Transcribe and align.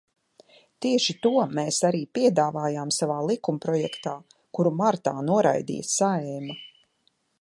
Tieši 0.83 1.13
to 1.25 1.31
mēs 1.59 1.77
arī 1.89 1.99
piedāvājām 2.17 2.93
savā 2.97 3.17
likumprojektā, 3.33 4.15
kuru 4.59 4.73
martā 4.81 5.15
noraidīja 5.29 5.91
Saeima. 5.93 6.59